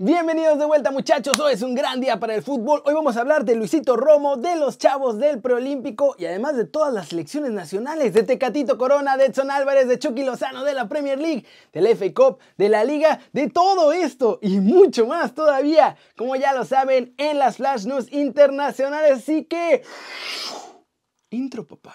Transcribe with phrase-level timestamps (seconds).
[0.00, 2.82] Bienvenidos de vuelta muchachos, hoy es un gran día para el fútbol.
[2.84, 6.64] Hoy vamos a hablar de Luisito Romo, de los chavos del preolímpico y además de
[6.64, 10.88] todas las selecciones nacionales, de Tecatito Corona, de Edson Álvarez, de Chucky Lozano, de la
[10.88, 15.96] Premier League, del FA Cup, de la Liga, de todo esto y mucho más todavía,
[16.16, 19.18] como ya lo saben, en las Flash News internacionales.
[19.18, 19.84] Así que...
[21.30, 21.94] Intro, papá.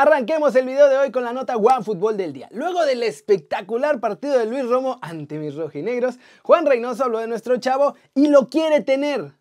[0.00, 2.48] Arranquemos el video de hoy con la nota One Fútbol del día.
[2.54, 7.58] Luego del espectacular partido de Luis Romo ante mis rojinegros, Juan Reynoso habló de nuestro
[7.58, 9.32] chavo y lo quiere tener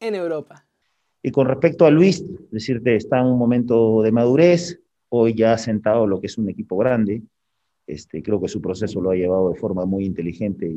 [0.00, 0.66] en Europa.
[1.22, 5.58] Y con respecto a Luis, decirte, está en un momento de madurez, hoy ya ha
[5.58, 7.22] sentado lo que es un equipo grande,
[7.86, 10.70] este, creo que su proceso lo ha llevado de forma muy inteligente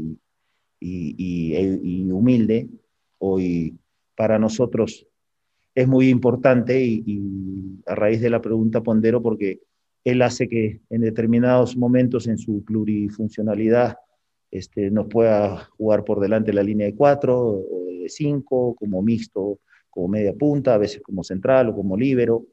[0.80, 2.70] y, humilde.
[3.18, 3.78] Hoy
[4.16, 5.09] para nosotros
[5.80, 9.62] es muy importante y, a raíz de la pregunta pondero porque
[10.04, 13.98] él hace que en determinados momentos en su plurifuncionalidad
[14.52, 17.64] este, nos pueda jugar por delante la línea de cuatro
[18.02, 22.46] de cinco, como mixto, como media punta, a veces como central o como líbero.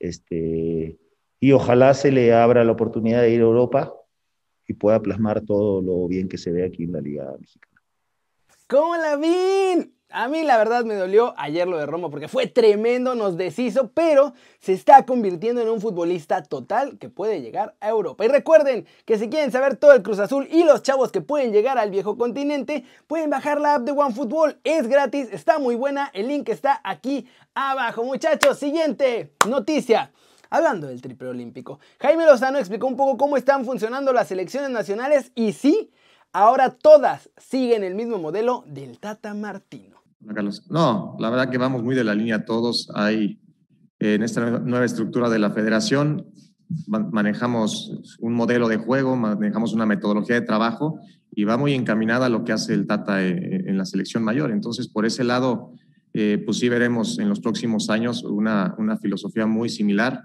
[0.00, 0.98] Este,
[1.38, 3.94] y ojalá se le abra la oportunidad de ir a Europa
[4.66, 7.80] y pueda plasmar todo lo bien que se ve aquí en la Liga Mexicana.
[8.66, 9.99] ¿Cómo la vi?
[10.12, 13.92] A mí la verdad me dolió ayer lo de Romo porque fue tremendo, nos deshizo,
[13.94, 18.24] pero se está convirtiendo en un futbolista total que puede llegar a Europa.
[18.24, 21.52] Y recuerden que si quieren saber todo el Cruz Azul y los chavos que pueden
[21.52, 24.58] llegar al viejo continente, pueden bajar la app de OneFootball.
[24.64, 28.02] Es gratis, está muy buena, el link está aquí abajo.
[28.02, 30.10] Muchachos, siguiente noticia.
[30.52, 35.30] Hablando del triple olímpico, Jaime Lozano explicó un poco cómo están funcionando las selecciones nacionales
[35.36, 35.92] y sí,
[36.32, 39.96] ahora todas siguen el mismo modelo del Tata Martino.
[40.68, 42.90] No, la verdad que vamos muy de la línea todos.
[42.94, 43.40] Hay
[43.98, 46.26] en esta nueva estructura de la federación
[46.88, 51.00] manejamos un modelo de juego, manejamos una metodología de trabajo
[51.32, 54.50] y va muy encaminada a lo que hace el Tata eh, en la selección mayor.
[54.50, 55.72] Entonces, por ese lado,
[56.12, 60.22] eh, pues sí veremos en los próximos años una, una filosofía muy similar.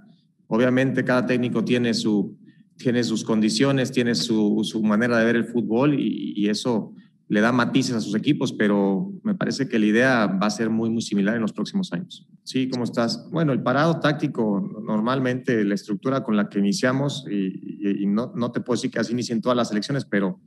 [0.47, 2.37] Obviamente, cada técnico tiene, su,
[2.77, 6.93] tiene sus condiciones, tiene su, su manera de ver el fútbol y, y eso
[7.27, 10.69] le da matices a sus equipos, pero me parece que la idea va a ser
[10.69, 12.27] muy, muy similar en los próximos años.
[12.43, 13.27] Sí, ¿cómo estás?
[13.31, 18.61] Bueno, el parado táctico, normalmente la estructura con la que iniciamos, y, no, no, te
[18.61, 20.39] puedo decir que así inicien todas las elecciones, pero,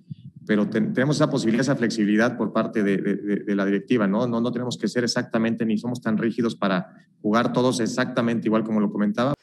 [0.46, 4.28] pero tenemos esa posibilidad, esa flexibilidad por parte de, de, la directiva, ¿no?
[4.28, 4.40] ¿no?
[4.40, 8.78] No tenemos que ser exactamente, ni somos tan rígidos para jugar todos exactamente igual como
[8.78, 9.34] lo comentaba.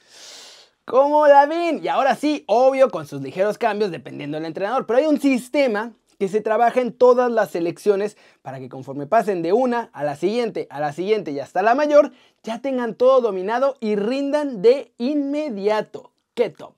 [0.85, 4.99] Como la ven, y ahora sí, obvio, con sus ligeros cambios dependiendo del entrenador, pero
[4.99, 9.51] hay un sistema que se trabaja en todas las selecciones para que conforme pasen de
[9.51, 12.11] una a la siguiente, a la siguiente y hasta la mayor,
[12.43, 16.11] ya tengan todo dominado y rindan de inmediato.
[16.35, 16.75] ¡Qué top!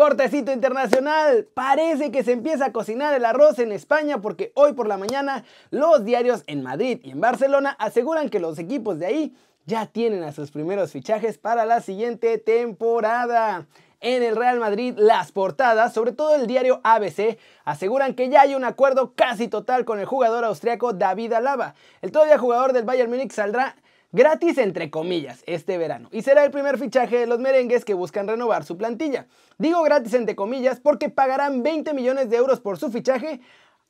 [0.00, 4.88] Cortecito internacional, parece que se empieza a cocinar el arroz en España porque hoy por
[4.88, 9.36] la mañana los diarios en Madrid y en Barcelona aseguran que los equipos de ahí
[9.66, 13.66] ya tienen a sus primeros fichajes para la siguiente temporada
[14.00, 18.54] en el Real Madrid, las portadas, sobre todo el diario ABC, aseguran que ya hay
[18.54, 21.74] un acuerdo casi total con el jugador austriaco David Alaba.
[22.00, 23.76] El todavía jugador del Bayern Múnich saldrá
[24.12, 28.26] gratis entre comillas este verano y será el primer fichaje de los merengues que buscan
[28.26, 29.26] renovar su plantilla.
[29.58, 33.40] Digo gratis entre comillas porque pagarán 20 millones de euros por su fichaje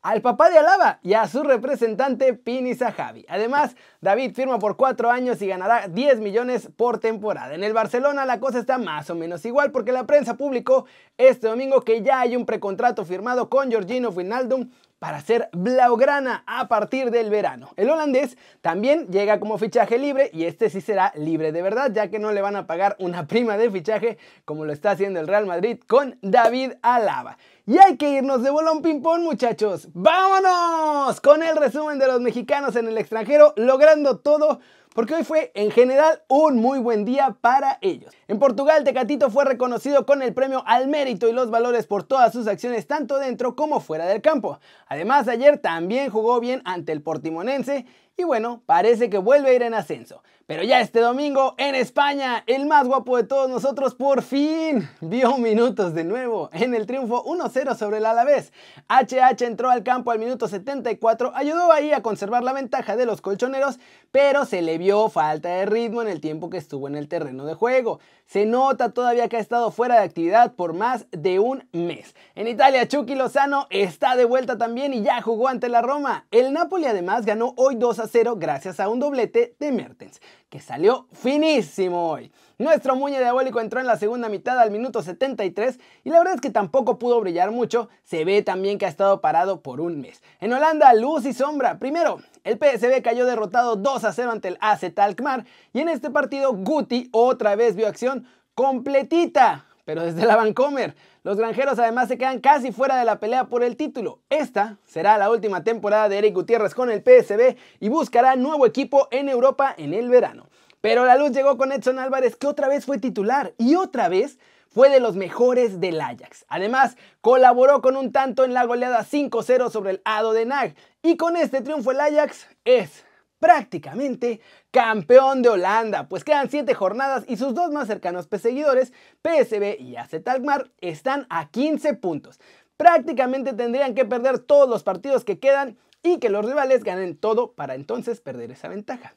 [0.02, 3.26] al papá de Alaba y a su representante Pini Zahavi.
[3.28, 7.54] Además, David firma por cuatro años y ganará 10 millones por temporada.
[7.54, 10.86] En el Barcelona la cosa está más o menos igual porque la prensa publicó
[11.18, 14.70] este domingo que ya hay un precontrato firmado con Georgino Wijnaldum
[15.00, 17.70] para ser Blaugrana a partir del verano.
[17.76, 22.08] El holandés también llega como fichaje libre y este sí será libre de verdad, ya
[22.08, 25.26] que no le van a pagar una prima de fichaje como lo está haciendo el
[25.26, 27.38] Real Madrid con David Alaba.
[27.66, 29.88] Y hay que irnos de bolón ping-pong, muchachos.
[29.94, 31.20] ¡Vámonos!
[31.22, 34.60] Con el resumen de los mexicanos en el extranjero, logrando todo
[34.94, 38.12] porque hoy fue en general un muy buen día para ellos.
[38.28, 42.32] En Portugal, Tecatito fue reconocido con el premio al mérito y los valores por todas
[42.32, 44.58] sus acciones tanto dentro como fuera del campo.
[44.86, 49.62] Además, ayer también jugó bien ante el Portimonense y bueno, parece que vuelve a ir
[49.62, 50.22] en ascenso.
[50.50, 55.38] Pero ya este domingo en España, el más guapo de todos nosotros por fin vio
[55.38, 58.52] minutos de nuevo en el triunfo 1-0 sobre el Alavés.
[58.88, 63.20] HH entró al campo al minuto 74, ayudó ahí a conservar la ventaja de los
[63.20, 63.78] colchoneros,
[64.10, 67.46] pero se le vio falta de ritmo en el tiempo que estuvo en el terreno
[67.46, 68.00] de juego.
[68.26, 72.14] Se nota todavía que ha estado fuera de actividad por más de un mes.
[72.34, 76.26] En Italia, Chucky Lozano está de vuelta también y ya jugó ante la Roma.
[76.30, 80.20] El Napoli además ganó hoy 2 a 0 gracias a un doblete de Mertens,
[80.50, 82.32] que salió finísimo hoy.
[82.58, 86.40] Nuestro Muñe Diabólico entró en la segunda mitad al minuto 73 y la verdad es
[86.40, 87.88] que tampoco pudo brillar mucho.
[88.02, 90.22] Se ve también que ha estado parado por un mes.
[90.40, 91.78] En Holanda, luz y sombra.
[91.78, 96.10] Primero, el PSV cayó derrotado 2 a 0 ante el AZ Alkmaar y en este
[96.10, 100.94] partido Guti otra vez vio acción completita, pero desde la Vancomer.
[101.22, 104.20] Los granjeros además se quedan casi fuera de la pelea por el título.
[104.30, 109.08] Esta será la última temporada de Eric Gutiérrez con el PSV y buscará nuevo equipo
[109.10, 110.48] en Europa en el verano.
[110.80, 114.38] Pero la luz llegó con Edson Álvarez que otra vez fue titular y otra vez
[114.70, 116.46] fue de los mejores del Ajax.
[116.48, 120.74] Además, colaboró con un tanto en la goleada 5-0 sobre el Ado de Nag.
[121.02, 123.04] Y con este triunfo el Ajax es
[123.40, 124.40] prácticamente
[124.70, 128.92] campeón de Holanda, pues quedan 7 jornadas y sus dos más cercanos perseguidores,
[129.22, 132.38] PSV y AZ Alkmaar, están a 15 puntos.
[132.76, 137.52] Prácticamente tendrían que perder todos los partidos que quedan y que los rivales ganen todo
[137.52, 139.14] para entonces perder esa ventaja.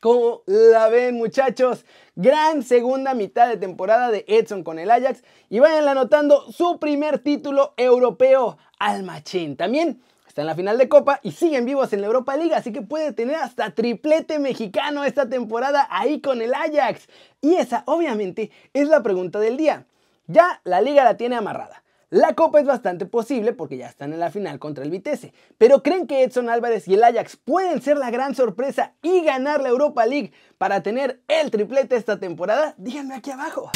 [0.00, 1.84] ¿Cómo la ven muchachos?
[2.14, 7.18] Gran segunda mitad de temporada de Edson con el Ajax y vayan anotando su primer
[7.18, 9.56] título europeo al Machín.
[9.56, 10.00] También
[10.38, 12.80] está en la final de Copa y siguen vivos en la Europa League, así que
[12.80, 17.08] puede tener hasta triplete mexicano esta temporada ahí con el Ajax.
[17.40, 19.86] Y esa obviamente es la pregunta del día.
[20.28, 21.82] Ya la liga la tiene amarrada.
[22.10, 25.82] La copa es bastante posible porque ya están en la final contra el Vitesse, pero
[25.82, 29.70] ¿creen que Edson Álvarez y el Ajax pueden ser la gran sorpresa y ganar la
[29.70, 32.74] Europa League para tener el triplete esta temporada?
[32.78, 33.72] Díganme aquí abajo.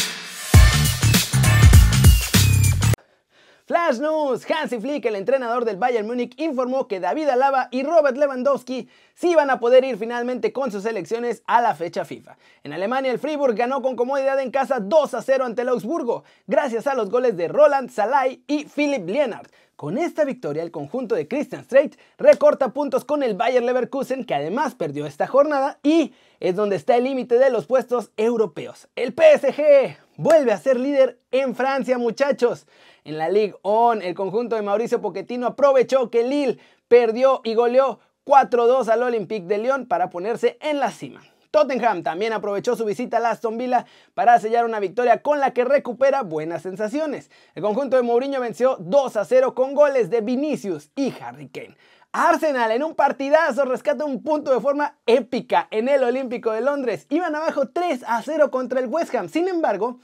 [3.72, 8.19] Flash News, Hansi Flick, el entrenador del Bayern Múnich, informó que David Alaba y Robert
[8.19, 12.36] Lewandowski sí van a poder ir finalmente con sus selecciones a la fecha FIFA.
[12.64, 16.22] En Alemania, el Freiburg ganó con comodidad en casa 2 a 0 ante el Augsburgo,
[16.46, 19.50] gracias a los goles de Roland Salai y Philipp Lienhardt.
[19.74, 24.34] Con esta victoria, el conjunto de Christian Streit recorta puntos con el Bayer Leverkusen, que
[24.34, 28.88] además perdió esta jornada, y es donde está el límite de los puestos europeos.
[28.96, 32.66] El PSG vuelve a ser líder en Francia, muchachos.
[33.04, 37.99] En la Ligue On, el conjunto de Mauricio Pochettino aprovechó que Lille perdió y goleó
[38.25, 41.20] 4-2 al Olympique de Lyon para ponerse en la cima.
[41.50, 45.64] Tottenham también aprovechó su visita a Aston Villa para sellar una victoria con la que
[45.64, 47.31] recupera buenas sensaciones.
[47.54, 51.76] El conjunto de Mourinho venció 2 0 con goles de Vinicius y Harry Kane.
[52.12, 57.06] Arsenal en un partidazo rescata un punto de forma épica en el Olímpico de Londres.
[57.10, 59.28] Iban abajo 3 0 contra el West Ham.
[59.28, 59.98] Sin embargo,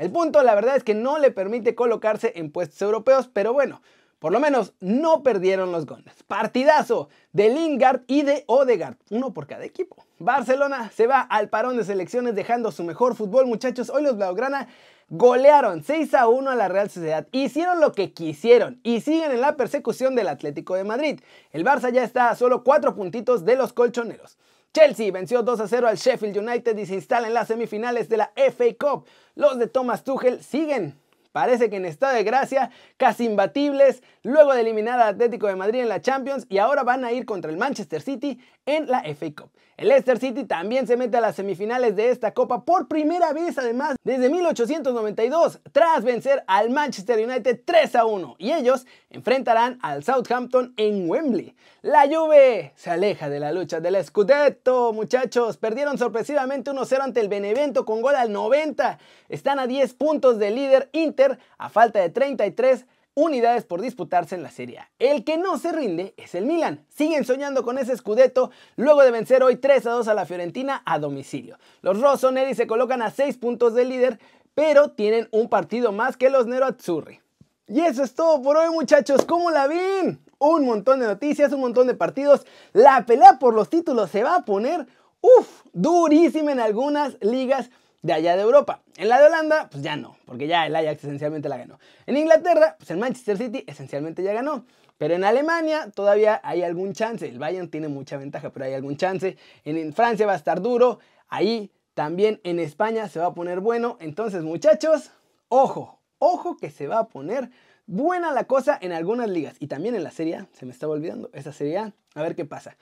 [0.00, 3.82] el punto la verdad es que no le permite colocarse en puestos europeos, pero bueno,
[4.18, 6.22] por lo menos no perdieron los goles.
[6.26, 10.06] Partidazo de Lingard y de Odegaard, uno por cada equipo.
[10.18, 13.90] Barcelona se va al parón de selecciones dejando su mejor fútbol, muchachos.
[13.90, 14.68] Hoy los Blaugrana
[15.10, 19.42] golearon 6 a 1 a la Real Sociedad, hicieron lo que quisieron y siguen en
[19.42, 21.20] la persecución del Atlético de Madrid.
[21.52, 24.38] El Barça ya está a solo 4 puntitos de los colchoneros.
[24.72, 28.18] Chelsea venció 2 a 0 al Sheffield United y se instala en las semifinales de
[28.18, 29.04] la FA Cup.
[29.34, 31.00] Los de Thomas Tuchel siguen
[31.32, 35.80] Parece que en estado de gracia, casi imbatibles, luego de eliminar al Atlético de Madrid
[35.80, 39.26] en la Champions y ahora van a ir contra el Manchester City en la FA
[39.36, 39.50] Cup.
[39.76, 43.56] El Leicester City también se mete a las semifinales de esta copa por primera vez
[43.56, 50.04] además desde 1892 tras vencer al Manchester United 3 a 1 y ellos enfrentarán al
[50.04, 51.54] Southampton en Wembley.
[51.80, 57.28] La Juve se aleja de la lucha del Scudetto, muchachos, perdieron sorpresivamente 1-0 ante el
[57.30, 58.98] Benevento con gol al 90.
[59.30, 61.19] Están a 10 puntos del líder Inter
[61.58, 64.80] a falta de 33 unidades por disputarse en la Serie.
[64.98, 66.84] El que no se rinde es el Milan.
[66.88, 70.82] Siguen soñando con ese Scudetto luego de vencer hoy 3 a 2 a la Fiorentina
[70.86, 71.58] a domicilio.
[71.82, 74.18] Los Rossoneri se colocan a 6 puntos del líder,
[74.54, 77.20] pero tienen un partido más que los Nero Azzurri.
[77.66, 80.20] Y eso es todo por hoy muchachos, ¿cómo la ven?
[80.38, 82.44] Un montón de noticias, un montón de partidos.
[82.72, 84.86] La pelea por los títulos se va a poner,
[85.20, 87.70] uff, durísima en algunas ligas
[88.02, 88.82] de allá de Europa.
[88.96, 91.78] En la de Holanda, pues ya no, porque ya el Ajax esencialmente la ganó.
[92.06, 94.64] En Inglaterra, pues el Manchester City esencialmente ya ganó.
[95.00, 97.26] Pero en Alemania todavía hay algún chance.
[97.26, 99.38] El Bayern tiene mucha ventaja, pero hay algún chance.
[99.64, 100.98] En Francia va a estar duro.
[101.28, 103.96] Ahí también en España se va a poner bueno.
[104.00, 105.10] Entonces, muchachos,
[105.48, 107.50] ojo, ojo que se va a poner
[107.86, 109.56] buena la cosa en algunas ligas.
[109.58, 110.44] Y también en la Serie.
[110.52, 111.94] Se me estaba olvidando esa Serie A.
[112.14, 112.76] A ver qué pasa.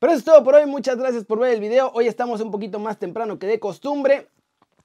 [0.00, 0.66] Pero eso es todo por hoy.
[0.66, 1.92] Muchas gracias por ver el video.
[1.94, 4.26] Hoy estamos un poquito más temprano que de costumbre.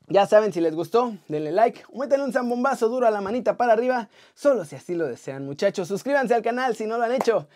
[0.08, 3.74] Ya saben, si les gustó, denle like métanle un zambombazo duro a la manita para
[3.74, 5.88] arriba, solo si así lo desean muchachos.
[5.88, 7.48] Suscríbanse al canal si no lo han hecho.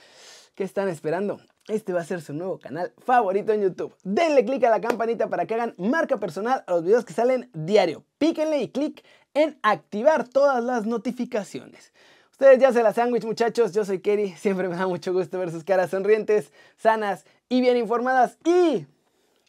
[0.55, 1.39] ¿Qué están esperando?
[1.67, 3.93] este va a ser su nuevo canal favorito en YouTube.
[4.03, 7.49] Denle click a la campanita para que hagan marca personal a los videos que salen
[7.53, 8.03] diario.
[8.17, 11.91] Píquenle y clic en activar todas las notificaciones.
[12.31, 15.51] Ustedes ya se la sándwich muchachos, yo soy Kerry, siempre me da mucho gusto ver
[15.51, 18.37] sus caras sonrientes, sanas y bien informadas.
[18.43, 18.85] Y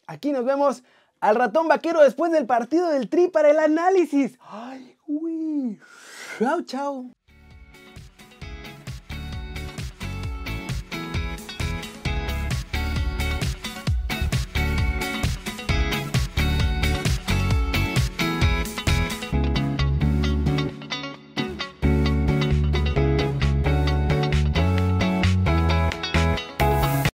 [0.07, 0.83] aquí nos vemos
[1.19, 4.37] al ratón vaquero después del partido del Tri para el análisis.
[4.41, 5.79] Ay, uy.
[6.39, 7.11] Chao, chao.